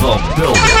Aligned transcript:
the 0.00 0.34
building. 0.36 0.77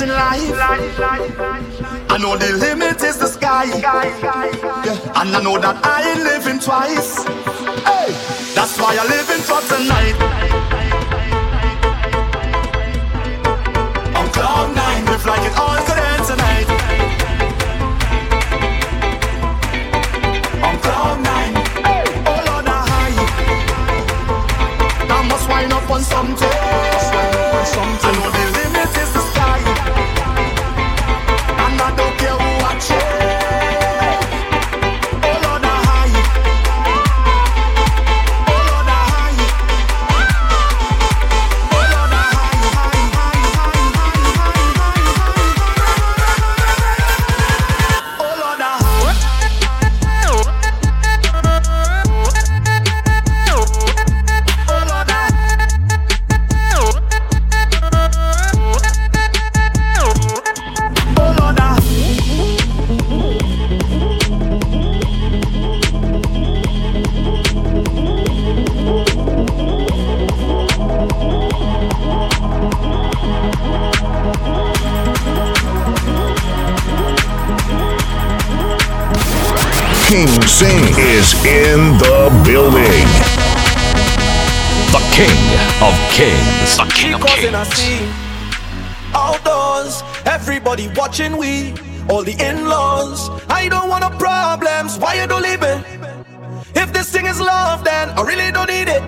limit 0.00 0.10
in 0.10 0.16
life. 0.16 1.00
I 2.10 2.18
know 2.20 2.36
the 2.36 2.52
limit 2.58 3.02
is 3.02 3.18
the 3.18 3.26
sky. 3.26 3.64
Yeah. 3.64 5.20
And 5.20 5.34
I 5.34 5.42
know 5.42 5.58
that 5.58 5.84
I 5.84 6.10
ain't 6.10 6.22
living 6.22 6.60
twice. 6.60 7.24
Hey, 7.84 8.12
that's 8.54 8.78
why 8.78 8.96
I'm 8.98 9.08
living 9.08 9.42
for 9.42 9.60
tonight. 9.66 10.16
On 14.16 14.28
cloud 14.30 14.74
nine, 14.74 15.04
live 15.06 15.26
like 15.26 15.42
it 15.42 15.56
all 15.58 15.78
could 15.86 15.98
end 15.98 16.24
tonight. 16.26 16.68
On 20.62 20.78
cloud 20.78 21.20
nine, 21.22 21.54
hey. 21.84 22.06
all 22.26 22.48
on 22.56 22.66
a 22.66 22.78
high. 22.90 23.16
I 25.10 25.28
must 25.28 25.48
wind 25.48 25.72
up 25.72 25.90
on 25.90 26.02
something. 26.02 26.67
is 81.28 81.44
in 81.44 81.98
the 81.98 82.30
building. 82.44 83.08
The 84.94 85.02
King 85.12 85.40
of 85.82 85.94
Kings. 86.12 86.76
The 86.76 86.86
King 86.94 87.14
of 87.54 87.68
Kings. 87.74 88.12
Outdoors, 89.14 90.02
everybody 90.24 90.88
watching 90.96 91.36
we, 91.36 91.74
all 92.08 92.22
the 92.22 92.36
in-laws. 92.38 93.30
I 93.48 93.68
don't 93.68 93.88
want 93.88 94.02
no 94.02 94.10
problems. 94.18 94.98
Why 94.98 95.14
you 95.14 95.26
don't 95.26 95.42
leave 95.42 95.62
it? 95.62 95.84
If 96.74 96.92
this 96.92 97.10
thing 97.10 97.26
is 97.26 97.40
love, 97.40 97.84
then 97.84 98.10
I 98.10 98.22
really 98.22 98.50
don't 98.52 98.68
need 98.68 98.88
it. 98.88 99.02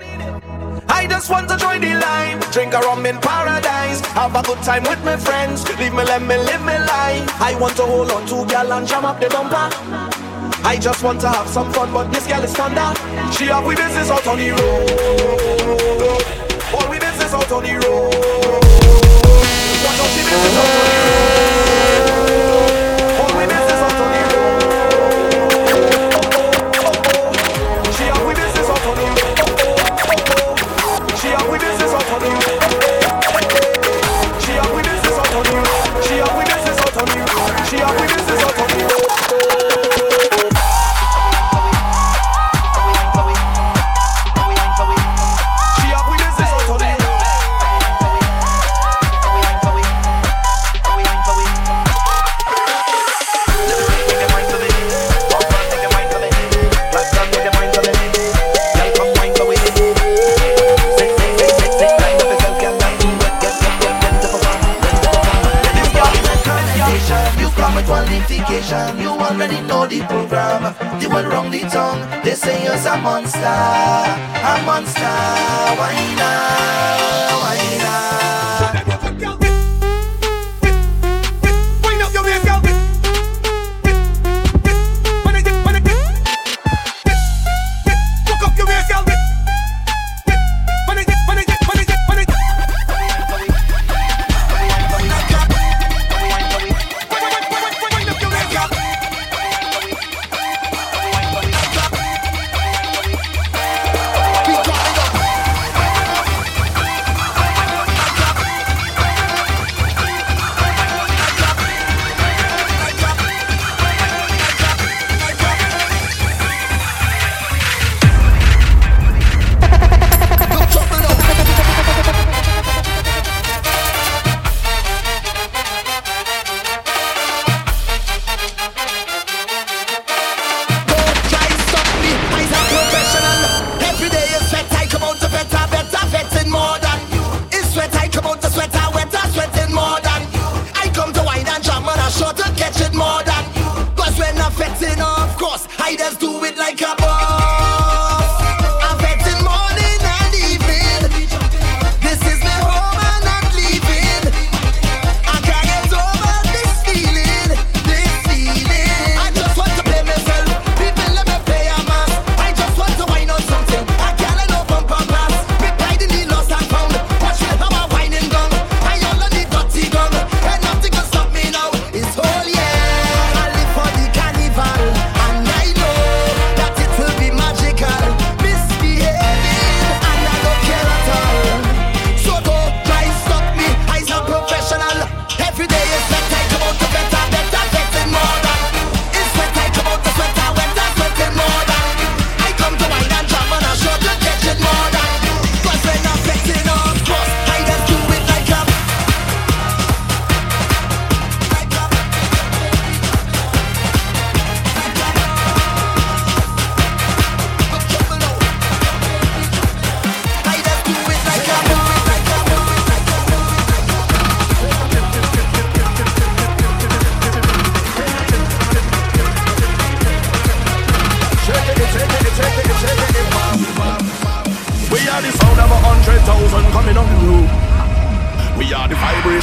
I 0.88 1.06
just 1.06 1.30
want 1.30 1.48
to 1.48 1.56
join 1.56 1.80
the 1.80 1.94
line. 1.94 2.40
Drink 2.52 2.74
a 2.74 2.80
rum 2.80 3.06
in 3.06 3.18
paradise. 3.18 4.00
Have 4.18 4.34
a 4.34 4.42
good 4.42 4.62
time 4.62 4.82
with 4.82 5.02
my 5.04 5.16
friends. 5.16 5.66
Leave 5.78 5.94
me, 5.94 6.04
let 6.04 6.22
me 6.22 6.36
live 6.36 6.62
my 6.62 6.78
life. 6.78 7.40
I 7.40 7.56
want 7.58 7.76
to 7.76 7.82
hold 7.82 8.10
on 8.10 8.26
to 8.26 8.44
gal 8.50 8.72
and 8.72 8.86
jam 8.86 9.04
up 9.04 9.20
the 9.20 9.28
bumper. 9.28 10.19
I 10.64 10.76
just 10.76 11.02
want 11.02 11.20
to 11.22 11.28
have 11.28 11.48
some 11.48 11.72
fun, 11.72 11.92
but 11.92 12.10
this 12.12 12.26
girl 12.26 12.42
is 12.42 12.50
standard. 12.52 12.96
She 13.34 13.46
have 13.46 13.64
we 13.64 13.74
business 13.74 14.10
out 14.10 14.26
on 14.26 14.38
the 14.38 14.50
road. 14.50 14.90
All 16.74 16.90
we 16.90 16.98
business 16.98 17.32
out 17.34 17.50
on 17.50 17.62
the 17.62 17.72
road. 17.74 18.14
What 19.82 19.96
don't 19.96 20.10
she 20.10 20.22
business 20.22 20.56
out 20.56 20.64
on 20.64 20.74
the 20.74 21.44
road? 21.44 21.49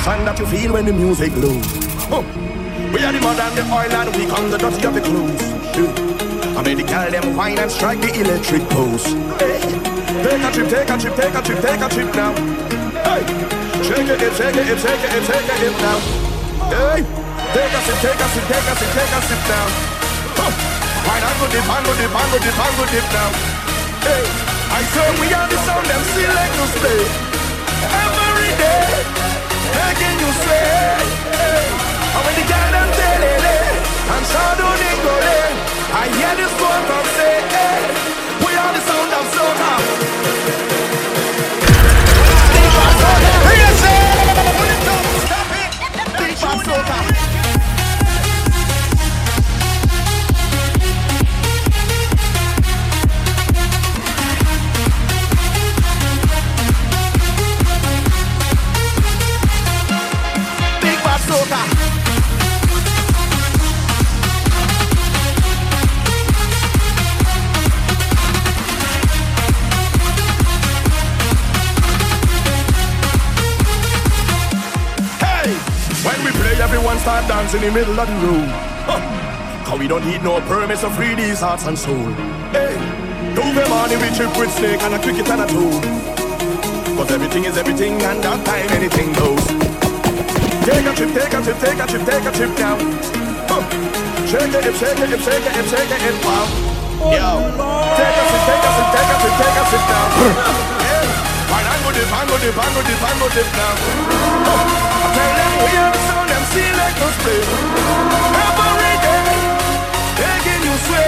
passion 0.08 0.24
that 0.24 0.40
you 0.40 0.48
feel 0.48 0.72
when 0.72 0.86
the 0.88 0.94
music 0.94 1.36
blows. 1.36 1.68
Huh. 2.08 2.24
We 2.96 3.04
are 3.04 3.12
the 3.12 3.20
mud 3.20 3.36
and 3.44 3.54
the 3.60 3.64
oil 3.68 3.92
and 3.92 4.08
we 4.16 4.24
come 4.24 4.48
the 4.48 4.56
dirty 4.56 4.80
of 4.88 4.94
the 4.96 5.04
clothes. 5.04 5.44
Yeah. 5.76 5.84
Hmm. 5.84 6.58
I 6.58 6.60
made 6.64 6.80
the 6.80 6.88
girl 6.88 7.12
them 7.12 7.36
wine 7.36 7.60
and 7.60 7.68
strike 7.68 8.00
the 8.00 8.16
electric 8.16 8.64
pose. 8.72 9.04
Hey. 9.36 9.60
Take 10.24 10.44
a 10.48 10.50
trip, 10.56 10.68
take 10.72 10.88
a 10.88 10.96
trip, 10.96 11.12
take 11.20 11.36
a 11.36 11.42
trip, 11.44 11.60
take 11.60 11.84
a 11.84 11.90
trip 11.92 12.10
now. 12.16 12.32
Hey. 13.04 13.24
Shake 13.84 14.08
it, 14.08 14.32
shake 14.32 14.56
it, 14.56 14.80
shake 14.80 15.04
it, 15.12 15.24
shake 15.28 15.52
it, 15.52 15.62
it 15.68 15.76
now. 15.84 16.00
Hey. 16.72 17.04
Take 17.52 17.76
a 17.76 17.80
sip, 17.84 17.98
take 18.00 18.24
a 18.24 18.28
sip, 18.32 18.46
take 18.48 18.70
a 18.72 18.74
sip, 18.80 18.90
take 18.96 19.12
a 19.12 19.20
sip 19.28 19.42
now. 19.52 19.68
Huh. 20.40 20.52
Wine 21.04 21.26
and 21.28 21.36
go 21.36 21.46
dip, 21.52 21.68
and 21.68 21.84
go 21.84 21.92
dip, 22.00 22.16
and 22.16 22.30
go 22.32 22.38
dip, 22.40 22.56
and 22.56 22.74
go 22.80 22.84
dip 22.96 23.08
now. 23.12 23.30
Hey. 24.08 24.24
I 24.72 24.82
say 24.88 25.08
we 25.20 25.28
are 25.36 25.48
the 25.52 25.58
sound 25.68 25.84
them 25.84 26.04
see 26.16 26.28
like 26.32 26.54
to 26.56 26.66
stay 26.80 27.02
every 27.92 28.52
day 28.56 29.27
making 29.80 30.16
you 30.22 30.30
sweat. 30.42 31.06
And 32.16 32.22
when 32.26 32.36
the 32.40 32.46
girl 32.52 32.70
them 32.76 32.90
telele, 32.98 33.58
and 34.14 34.24
shadow 34.32 34.72
ningole, 34.82 35.40
I 36.02 36.04
hear 36.18 36.34
this 36.42 36.54
one 36.70 36.84
from 36.90 37.06
say, 37.18 37.36
hey, 37.54 37.80
we 38.46 38.52
are 38.64 38.72
the 38.78 38.82
sound 38.90 39.12
of 39.20 39.26
soca. 39.36 40.67
start 77.08 77.24
dancing 77.24 77.64
in 77.64 77.72
the 77.72 77.80
middle 77.80 77.98
of 77.98 78.04
the 78.04 78.18
room. 78.20 78.52
Cause 79.64 79.80
we 79.80 79.88
don't 79.88 80.04
need 80.04 80.22
no 80.28 80.44
permits 80.44 80.82
to 80.84 80.90
free 80.92 81.16
these 81.16 81.40
hearts 81.40 81.64
and 81.64 81.80
soul. 81.80 82.04
Hey, 82.52 82.76
do 83.32 83.48
the 83.56 83.64
on 83.64 83.88
we 83.96 84.12
trip 84.12 84.28
with 84.36 84.52
snake 84.52 84.84
and 84.84 84.92
a 84.92 85.00
cricket 85.00 85.24
and 85.32 85.40
a 85.40 85.48
toad. 85.48 85.80
Cause 87.00 87.10
everything 87.16 87.48
is 87.48 87.56
everything 87.56 87.96
and 88.04 88.20
that 88.28 88.44
time 88.44 88.68
anything 88.76 89.16
goes. 89.16 89.40
Take 90.68 90.84
a 90.84 90.92
trip, 90.92 91.16
take 91.16 91.32
a 91.32 91.40
trip, 91.40 91.56
take 91.64 91.80
a 91.80 91.88
trip, 91.88 92.04
take 92.04 92.28
a 92.28 92.32
trip 92.36 92.52
now. 92.60 92.76
Shake 94.28 94.52
it, 94.52 94.76
shake 94.76 95.00
it, 95.00 95.20
shake 95.24 95.48
it, 95.48 95.64
shake 95.64 95.92
it, 95.96 96.00
shake 96.04 96.20
wow. 96.28 96.44
Yo, 97.08 97.56
take 97.96 98.20
a 98.20 98.24
sip, 98.28 98.44
take 98.52 98.68
a 98.68 98.72
sip, 98.76 98.88
take 98.92 99.08
a 99.08 99.16
sip, 99.24 99.34
take 99.40 99.56
a 99.56 99.64
sip 99.72 99.84
now. 99.88 100.08
yeah, 100.84 101.56
man, 101.56 101.64
dip, 101.96 102.08
bango 102.12 102.36
dip, 102.44 102.52
bango 102.52 102.82
dip, 102.84 103.00
bango 103.00 103.28
dip 103.32 103.48
now. 103.56 103.80
Oh, 104.44 104.60
I 104.92 105.08
tell 105.16 105.32
them 105.40 105.56
we 105.64 105.72
have 105.72 105.96
some 106.04 106.27
see 106.52 106.72
like 106.80 107.00
us 107.08 107.16
play 107.24 107.42
Every 108.68 108.96
day, 109.06 109.30
taking 110.20 110.62
you 110.68 110.76
sway. 110.86 111.08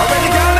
Already 0.00 0.28
got 0.36 0.57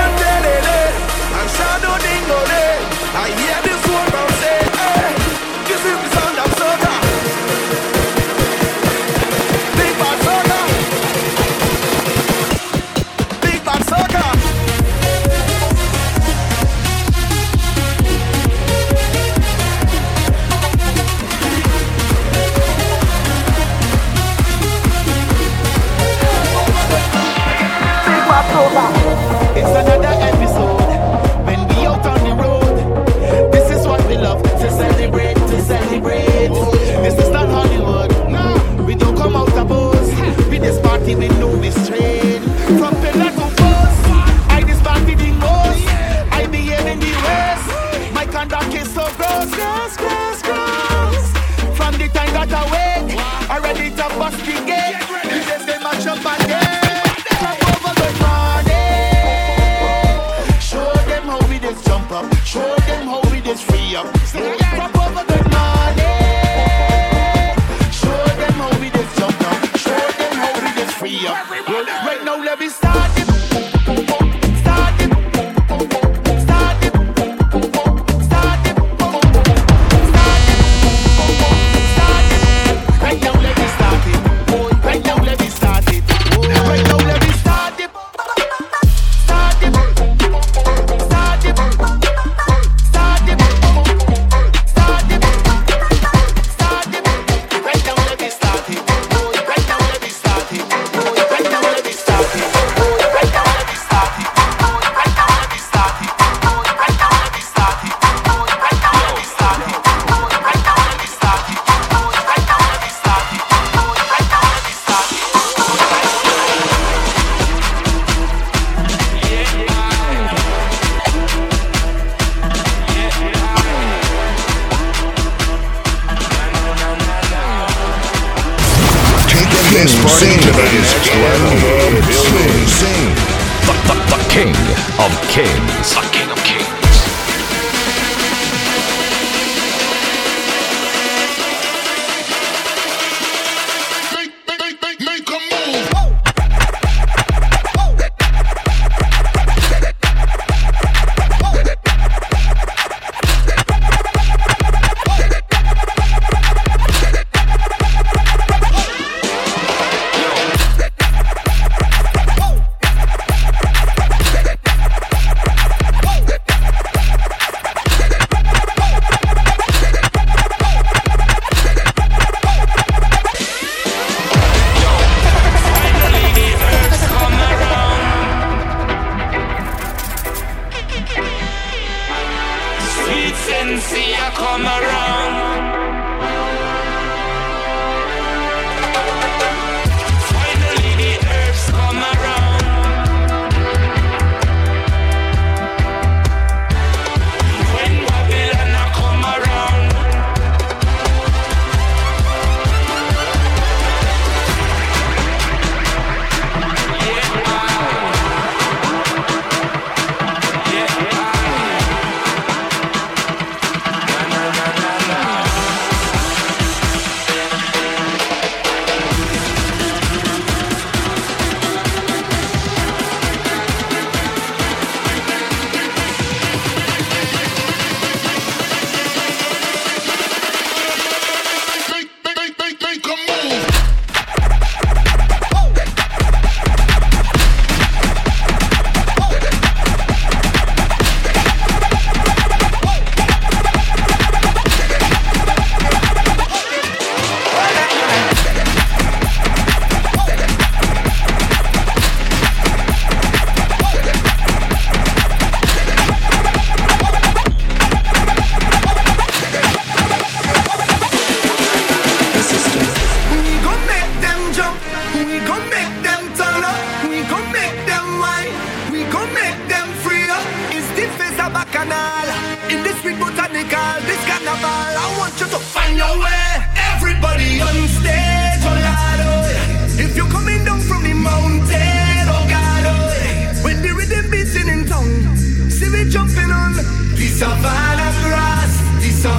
s'en 287.39 287.57
va 287.63 287.95
la 287.97 288.11
brasse, 288.27 288.79
il 289.01 289.13
s'en. 289.13 289.39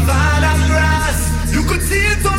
You 1.51 1.63
could 1.65 1.81
see 1.81 1.99
it 1.99 2.25
on 2.25 2.38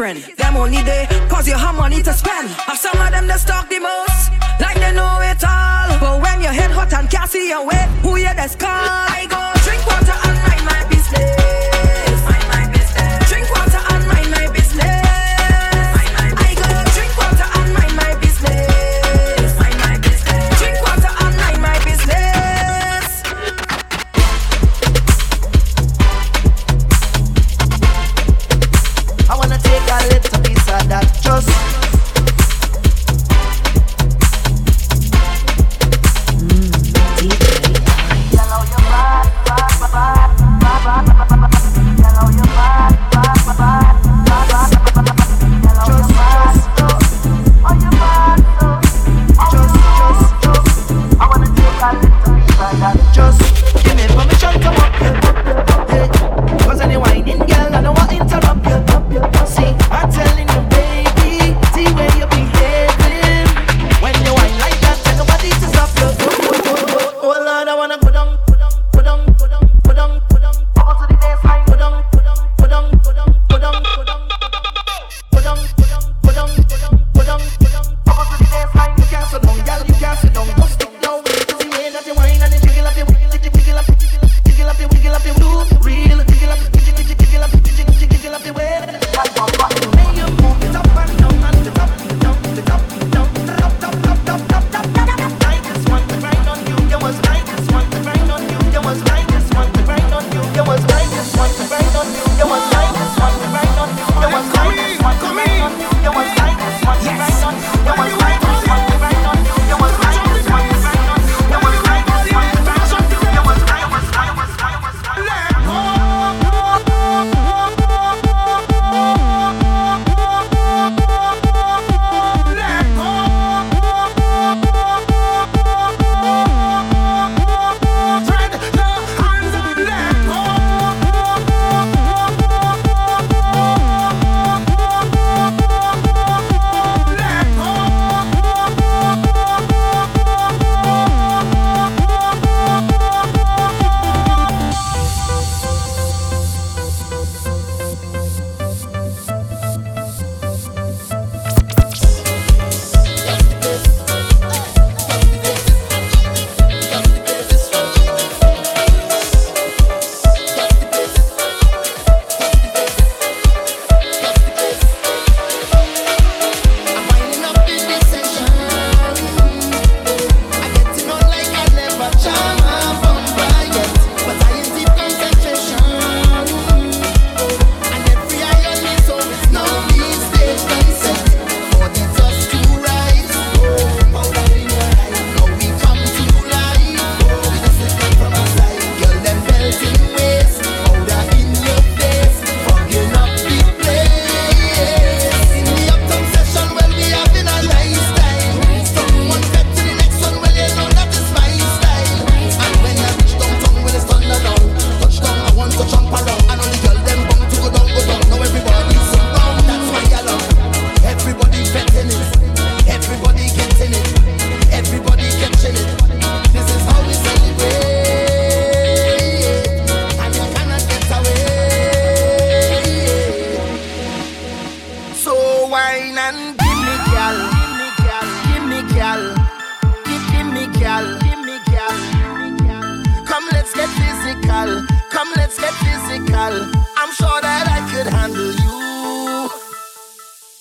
bad, 0.00 0.39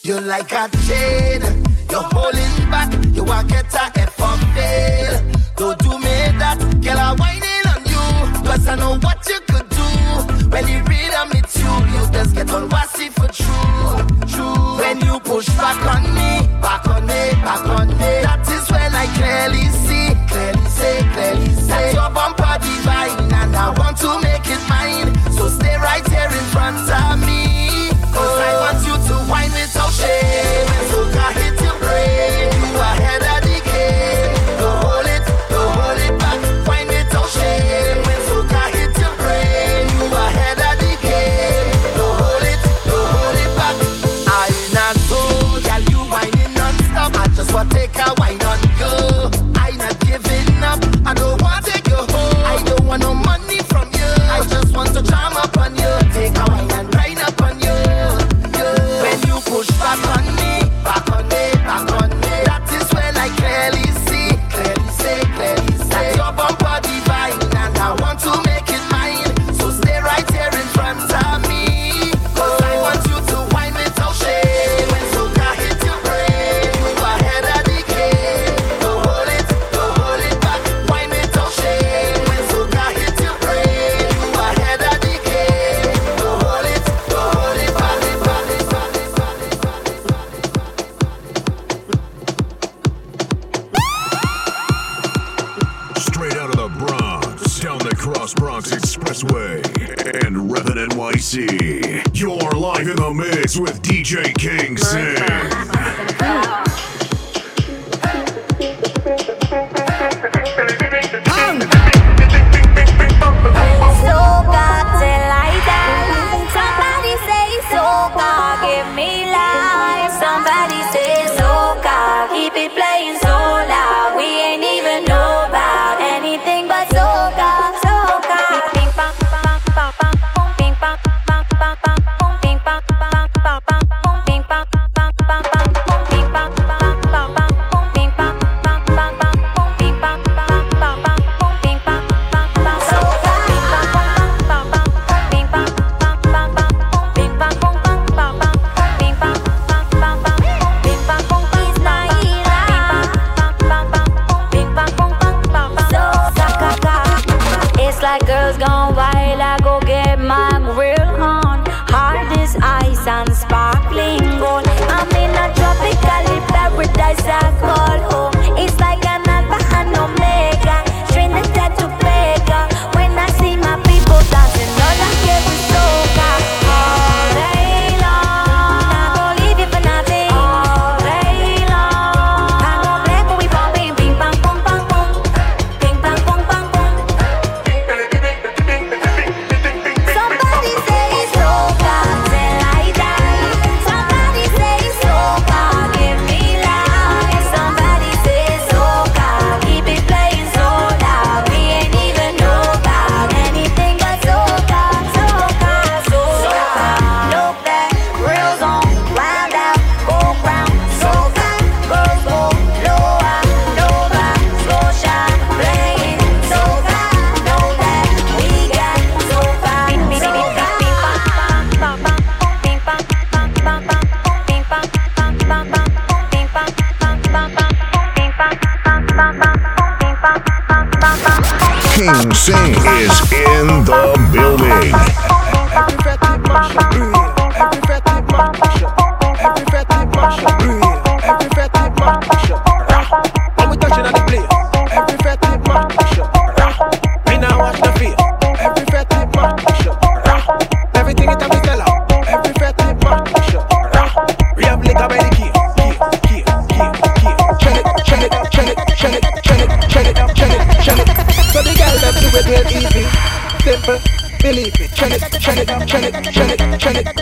You're 0.09 0.21
like 0.21 0.51
a 0.53 0.67
chain, 0.87 1.39
you're 1.91 2.01
holding 2.01 2.71
back. 2.71 2.89
You 3.13 3.23
are 3.25 3.43
get 3.43 3.71
a 3.75 3.91
effort 3.99 4.39
fail. 4.55 5.21
Don't 5.55 5.77
do 5.77 5.99
me 5.99 6.33
that, 6.41 6.57
girl. 6.81 6.97
I'm 6.97 7.15
whining 7.15 7.65
on 7.69 7.85
you, 7.85 8.41
cause 8.41 8.67
I 8.67 8.73
know 8.73 8.97
what 8.97 9.21
you 9.29 9.39
could 9.45 9.69
do. 9.69 10.49
When 10.49 10.67
you 10.67 10.81
read 10.89 11.13
on 11.13 11.29
me 11.29 11.41
too, 11.45 11.61
you, 11.61 12.01
you 12.01 12.11
just 12.11 12.33
get 12.33 12.49
on 12.49 12.69
wassy 12.69 13.09
for 13.09 13.27
true, 13.29 14.01
true. 14.25 14.81
When 14.81 14.99
you 15.05 15.19
push 15.19 15.45
back 15.49 15.77
on 15.93 16.01
me, 16.17 16.57
back 16.57 16.87
on 16.87 17.05
me, 17.05 17.21
back 17.45 17.69
on 17.69 17.89
me. 17.89 18.11
That 18.25 18.49
is 18.49 18.65
when 18.71 18.89
I 18.89 19.05
clearly 19.13 19.69
see, 19.85 20.17
clearly 20.25 20.69
say, 20.73 21.05
clearly 21.13 21.53
say. 21.53 21.69
That 21.69 21.93
your 21.93 22.09
bumper 22.09 22.57
divine, 22.57 23.29
and 23.29 23.55
I 23.55 23.69
want 23.77 23.97
to 24.01 24.17
make 24.25 24.49
it 24.49 24.63
mine. 24.65 25.13
So 25.37 25.49
stay 25.49 25.75
right 25.77 26.01
here 26.09 26.33
in 26.33 26.45
front 26.49 26.81
of 26.89 26.98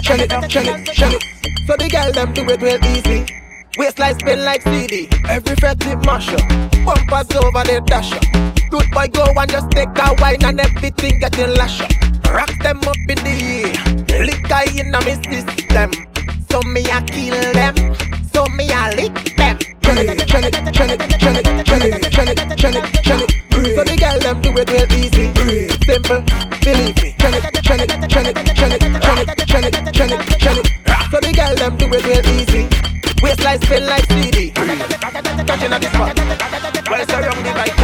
Shun 0.07 0.21
it, 0.21 0.31
shun 0.49 0.65
it, 0.65 0.95
shun 0.95 1.11
it. 1.11 1.23
So 1.67 1.75
the 1.75 1.89
girl 1.91 2.13
them 2.13 2.31
do 2.31 2.47
it 2.47 2.61
real 2.61 2.79
easy. 2.95 3.27
Waistline 3.77 4.17
spin 4.17 4.45
like 4.45 4.61
CD. 4.61 5.09
Every 5.27 5.53
fret 5.55 5.81
tip 5.81 5.99
masher. 6.05 6.39
Bumpers 6.87 7.27
over 7.35 7.63
the 7.67 7.83
dasher. 7.85 8.23
Good 8.71 8.87
boy 8.91 9.11
go 9.11 9.27
and 9.35 9.51
just 9.51 9.69
take 9.71 9.91
a 9.99 10.15
wine 10.21 10.45
and 10.45 10.61
everything 10.61 11.19
getting 11.19 11.51
lasher. 11.59 11.91
Rock 12.31 12.47
them 12.63 12.79
up 12.87 12.95
in 13.11 13.19
the 13.19 13.35
air. 13.35 13.75
Liquor 14.23 14.63
in 14.79 14.95
a 14.95 14.99
me 15.03 15.19
system. 15.27 15.91
So 16.47 16.61
me 16.61 16.87
I 16.87 17.03
kill 17.03 17.35
them. 17.51 17.75
So 18.31 18.47
me 18.55 18.71
I 18.71 18.95
lick 18.95 19.35
them. 19.35 19.59
Chun 19.83 19.97
it, 20.07 20.23
chun 20.23 20.45
it, 20.47 20.55
chun 20.71 20.87
it, 20.87 21.03
chun 21.19 21.35
it, 21.35 21.67
chun 21.67 21.83
it, 21.83 22.11
chun 22.15 22.27
it, 22.31 22.55
chun 22.55 22.75
it, 22.79 23.03
chun 23.03 23.19
it. 23.19 23.75
So 23.75 23.83
the 23.83 23.97
girl 23.99 24.19
them 24.23 24.39
do 24.39 24.55
it 24.55 24.71
real 24.71 24.87
easy. 25.03 25.67
Simple. 25.83 26.46
girl 31.47 31.55
them 31.55 31.77
do 31.77 31.85
it 31.93 32.05
real 32.05 32.25
easy. 32.39 32.67
Waistline 33.21 33.61
spin 33.61 33.85
like 33.85 34.05
CD. 34.11 34.51
Catching 34.51 35.73
on 35.73 35.81
the 35.81 35.87
spot. 35.87 36.89
Well 36.89 37.07
surround 37.07 37.43
me, 37.43 37.51
bike. 37.53 37.76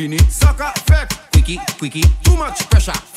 Vini. 0.00 0.16
Soccer 0.30 0.72
fake. 0.86 1.14
Quickie, 1.30 1.60
quickie. 1.78 2.04
Too 2.24 2.34
much 2.34 2.70
pressure. 2.70 3.09